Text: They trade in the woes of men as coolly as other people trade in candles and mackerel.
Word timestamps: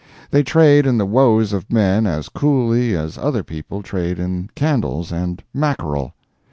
They 0.31 0.41
trade 0.41 0.87
in 0.87 0.97
the 0.97 1.05
woes 1.05 1.53
of 1.53 1.71
men 1.71 2.07
as 2.07 2.27
coolly 2.27 2.97
as 2.97 3.19
other 3.19 3.43
people 3.43 3.83
trade 3.83 4.17
in 4.17 4.49
candles 4.55 5.11
and 5.11 5.43
mackerel. 5.53 6.15